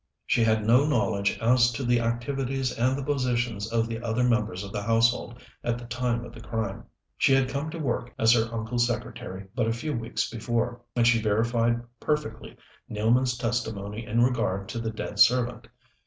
[0.25, 4.63] She had no knowledge as to the activities and the positions of the other members
[4.63, 6.85] of the household at the time of the crime.
[7.19, 11.05] She had come to work as her uncle's secretary but a few weeks before; and
[11.05, 12.57] she verified perfectly
[12.89, 15.67] Nealman's testimony in regard to the dead servant.